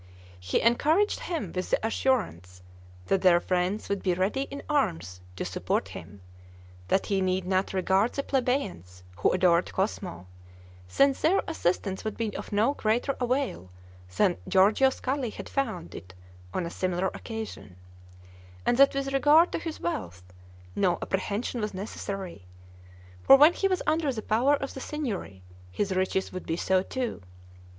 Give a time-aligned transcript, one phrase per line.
[0.39, 2.63] He encouraged him with the assurance
[3.05, 6.21] that their friends would be ready in arms to support him;
[6.87, 10.25] that he need not regard the plebeians, who adored Cosmo,
[10.87, 13.69] since their assistance would be of no greater avail
[14.17, 16.15] than Giorgio Scali had found it
[16.51, 17.75] on a similar occasion;
[18.65, 20.23] and that with regard to his wealth,
[20.75, 22.47] no apprehension was necessary,
[23.21, 26.81] for when he was under the power of the Signory, his riches would be so
[26.81, 27.21] too.